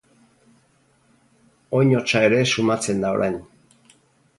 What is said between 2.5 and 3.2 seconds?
sumatzen da